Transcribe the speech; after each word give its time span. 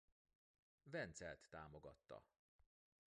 Vencelt 0.83 1.47
támogatta. 1.51 2.23